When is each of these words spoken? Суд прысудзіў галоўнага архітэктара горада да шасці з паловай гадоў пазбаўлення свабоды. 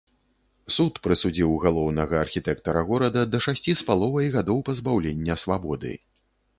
Суд 0.75 0.93
прысудзіў 1.07 1.51
галоўнага 1.65 2.15
архітэктара 2.25 2.85
горада 2.89 3.29
да 3.31 3.45
шасці 3.49 3.79
з 3.85 3.89
паловай 3.93 4.27
гадоў 4.41 4.67
пазбаўлення 4.73 5.41
свабоды. 5.47 5.99